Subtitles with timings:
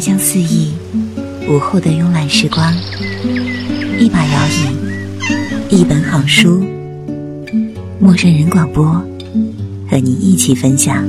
[0.00, 0.72] 香四溢，
[1.48, 2.74] 午后的慵懒时光，
[3.98, 6.64] 一把摇椅，一本好书，
[7.98, 8.84] 陌生人广播，
[9.90, 11.04] 和你一起分享。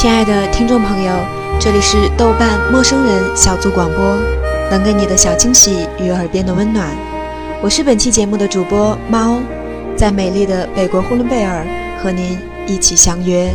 [0.00, 1.12] 亲爱的听众朋友，
[1.58, 4.16] 这里是豆瓣陌生人小组广播，
[4.70, 6.86] 能给你的小惊喜与耳边的温暖。
[7.60, 9.40] 我是本期节目的主播猫，
[9.96, 11.66] 在美丽的北国呼伦贝尔
[12.00, 13.52] 和您一起相约。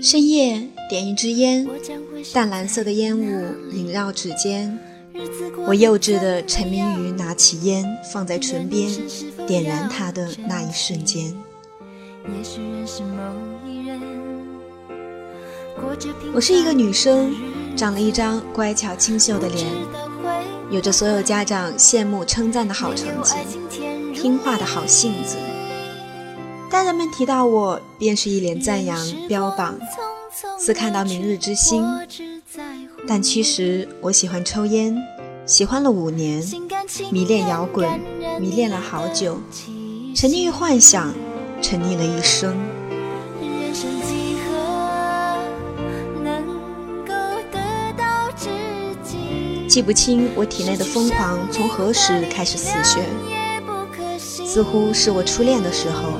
[0.00, 1.68] 深夜点一支烟，
[2.32, 4.78] 淡蓝色的烟雾萦绕指尖。
[5.66, 8.90] 我幼稚的沉迷于拿起烟放在唇边，
[9.46, 11.34] 点燃它的那一瞬间。
[16.32, 17.34] 我是一个女生，
[17.76, 19.66] 长了一张乖巧清秀的脸，
[20.70, 23.34] 有着所有家长羡慕称赞的好成绩，
[24.14, 25.36] 听话的好性子。
[26.70, 29.78] 大人们提到我，便是一脸赞扬标榜，
[30.58, 31.84] 似看到明日之星。
[33.06, 34.96] 但其实我喜欢抽烟，
[35.46, 36.44] 喜欢了五年，
[37.10, 37.88] 迷恋摇滚，
[38.38, 39.40] 迷恋了好久，
[40.14, 41.14] 沉溺于幻想，
[41.62, 42.54] 沉溺了一生。
[49.68, 53.04] 记不清我体内的疯狂从何时开始死穴，
[54.44, 56.12] 似乎是我初恋的时候。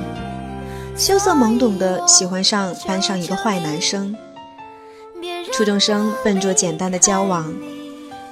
[0.99, 4.13] 羞涩懵懂的喜欢上班上一个坏男生，
[5.53, 7.49] 初中生笨拙简单的交往，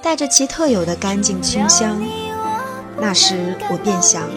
[0.04, 1.98] 带着其特有的干净清香。
[3.00, 4.28] 那时我便想，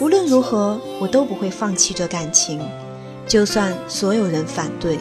[0.00, 2.60] 无论如何我都不会放弃这感情，
[3.24, 4.98] 就算所有人反对。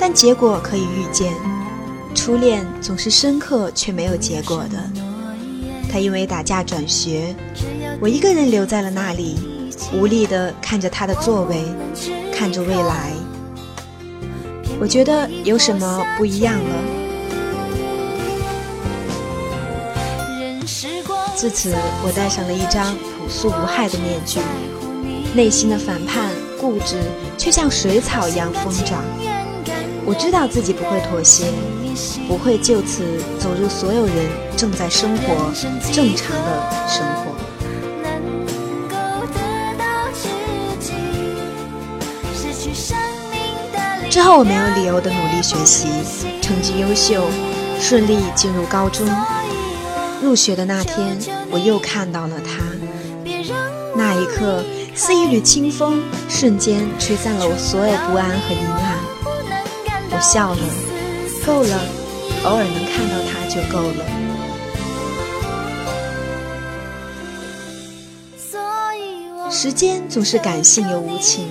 [0.00, 1.32] 但结果可以预见，
[2.12, 5.05] 初恋总是深刻却没有结果的。
[5.90, 7.34] 他因为打架转学，
[8.00, 9.36] 我一个人留在了那里，
[9.94, 11.64] 无力地看着他的座位，
[12.32, 13.12] 看着未来。
[14.78, 16.74] 我觉得有什么不一样了。
[21.34, 24.40] 自此，我戴上了一张朴素无害的面具，
[25.34, 26.30] 内心的反叛、
[26.60, 26.96] 固执
[27.38, 29.02] 却像水草一样疯长。
[30.04, 31.46] 我知道自己不会妥协。
[32.28, 33.02] 不会就此
[33.38, 34.14] 走入所有人
[34.56, 35.52] 正在生活
[35.92, 37.26] 正常的生活。
[44.08, 45.88] 之后我没有理由的努力学习，
[46.40, 47.26] 成绩优秀，
[47.78, 49.06] 顺利进入高中。
[50.22, 51.18] 入学的那天，
[51.50, 52.64] 我又看到了他。
[53.94, 54.64] 那一刻，
[54.94, 58.98] 似一缕清风，瞬间吹散了我所有不安和阴暗。
[60.10, 60.95] 我笑了。
[61.46, 61.80] 够了，
[62.44, 64.04] 偶尔能看到他就够了。
[69.48, 71.46] 时间总是感性又无情，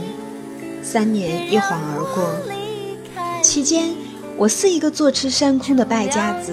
[0.84, 3.96] 三年一晃而过，期间
[4.36, 6.52] 我似一个坐吃山空的败家子。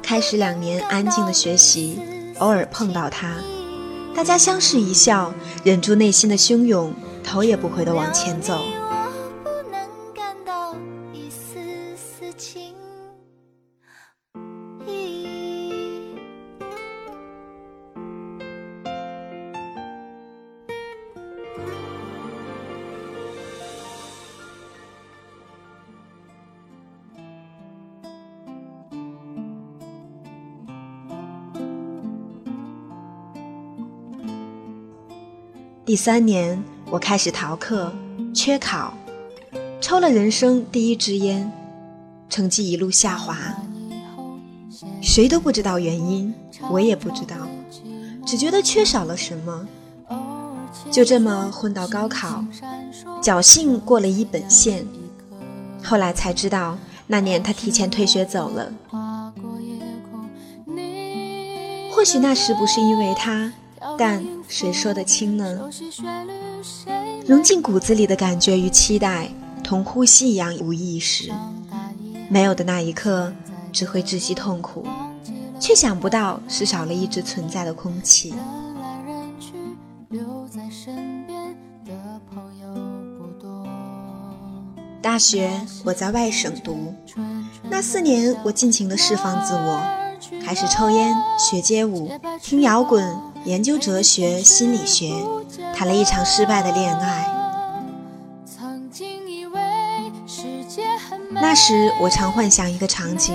[0.00, 2.00] 开始两年安静的学习，
[2.38, 3.34] 偶尔碰到他，
[4.14, 5.34] 大家相视一笑，
[5.64, 6.94] 忍住内心的汹涌，
[7.24, 8.60] 头也不回的往前走。
[35.84, 37.92] 第三年，我开始逃课、
[38.34, 38.94] 缺考，
[39.78, 41.52] 抽了人生第一支烟，
[42.32, 43.36] 成绩一路下滑。
[45.02, 46.32] 谁都不知道原因，
[46.70, 47.36] 我也不知道，
[48.24, 49.68] 只觉得缺少了什么。
[50.90, 52.42] 就这么混到高考，
[53.20, 54.86] 侥幸过了一本线。
[55.84, 58.72] 后来才知道，那年他提前退学走了。
[61.90, 63.52] 或许那时不是因为他，
[63.98, 65.70] 但谁说得清呢？
[67.26, 69.28] 融进骨子里的感觉与期待，
[69.62, 71.30] 同呼吸一样无意识。
[72.32, 73.30] 没有的那一刻，
[73.70, 74.86] 只会窒息痛苦，
[75.60, 78.32] 却想不到是少了一直存在的空气。
[85.02, 85.50] 大学
[85.84, 86.94] 我在外省读，
[87.68, 89.82] 那四年我尽情的释放自我，
[90.42, 93.14] 开始抽烟、学街舞、听摇滚、
[93.44, 95.12] 研究哲学、心理学，
[95.74, 97.30] 谈了一场失败的恋爱。
[101.52, 103.34] 那时我常幻想一个场景：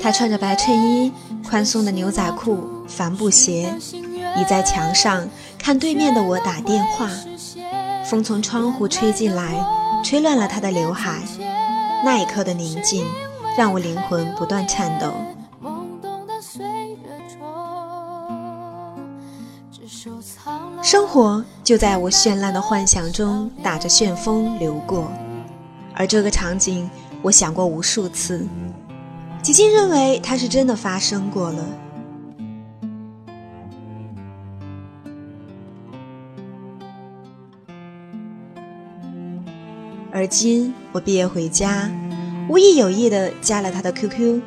[0.00, 1.12] 他穿着白衬衣、
[1.44, 3.74] 宽松的牛仔裤、帆布鞋，
[4.36, 5.28] 倚在墙上
[5.58, 7.10] 看对面的我打电话，
[8.04, 9.52] 风从窗户吹进来。
[10.04, 11.24] 吹乱了他的刘海，
[12.04, 13.04] 那一刻的宁静
[13.58, 15.12] 让我灵魂不断颤抖。
[20.80, 25.10] 生活就在我绚烂的幻想中打着旋风流过，
[25.96, 26.88] 而这个场景
[27.24, 28.46] 我想过无数次，
[29.40, 31.64] 几近认为它是真的发生过了。
[40.12, 41.90] 而今我毕业回家，
[42.46, 44.42] 无意有意的加了他的 QQ，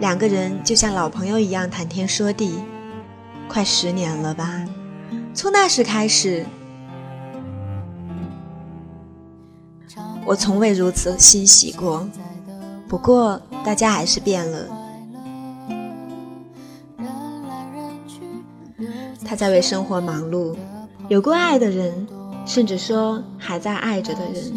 [0.00, 2.58] 两个人就像老朋友一样谈天说地，
[3.48, 4.64] 快十年了吧？
[5.32, 6.44] 从那时开始，
[10.26, 12.06] 我从未如此欣喜过。
[12.88, 14.58] 不过大家还是变了，
[19.24, 20.54] 他在为生活忙碌，
[21.08, 22.06] 有过爱的人。
[22.48, 24.52] 甚至说还在爱着的人，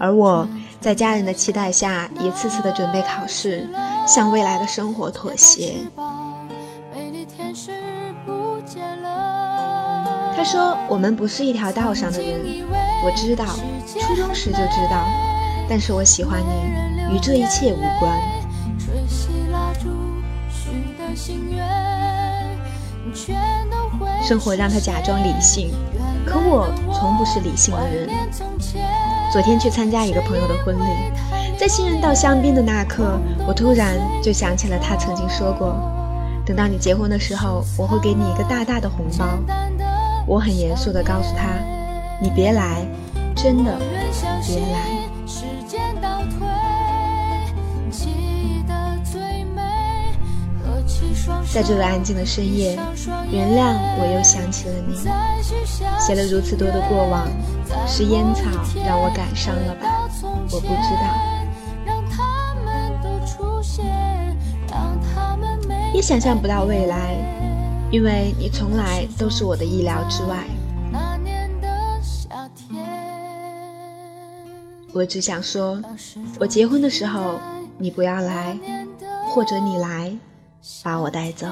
[0.00, 0.48] 而我
[0.80, 3.68] 在家人的期待下，一次次的准备考试，
[4.08, 5.74] 向未来的生活妥协。
[10.36, 12.38] 他说我们不是一条道上的人，
[13.02, 13.46] 我知道，
[13.98, 15.02] 初中时就知道，
[15.66, 18.12] 但是我喜欢你，与这一切无关。
[24.22, 25.70] 生活让他假装理性。
[26.26, 28.10] 可我从不是理性的人。
[29.32, 35.74] 昨天去参加一个朋友的婚礼，在新人倒香槟的那刻，我突然就想起了他曾经说过
[36.44, 39.26] ：“等到你结婚的时候，我会给你一个大大的红包。”
[40.26, 41.54] 我很严肃地告诉他
[42.20, 42.84] ：“你别来，
[43.34, 43.78] 真的
[44.44, 44.90] 别来。”
[51.52, 52.78] 在这个安静的深夜，
[53.30, 54.94] 原谅我又想起了你，
[55.98, 57.26] 写了如此多的过往，
[57.86, 58.42] 是烟草
[58.84, 60.06] 让我感伤了吧？
[60.50, 61.06] 我不知道。
[65.94, 67.16] 也想象不到未来，
[67.96, 70.44] 因为你从来都是我的意料之外。
[74.92, 75.82] 我只想说，
[76.38, 77.40] 我结婚的时候
[77.78, 78.54] 你不要来，
[79.30, 80.14] 或者你来。
[80.82, 81.46] 把我带走。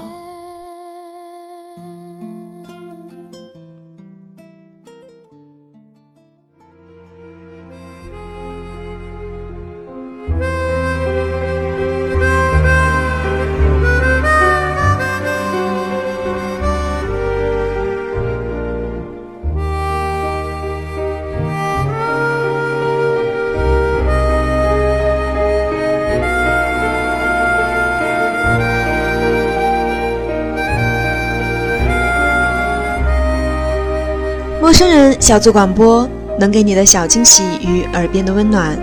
[34.74, 38.76] 生人小组广播，能给你的小惊喜与耳边的温暖。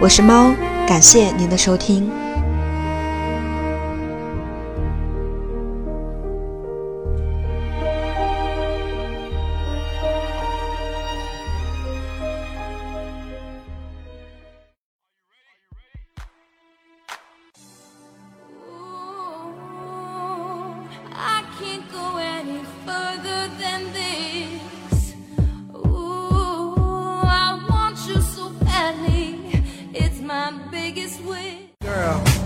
[0.00, 0.54] 我是猫，
[0.86, 2.08] 感谢您的收听。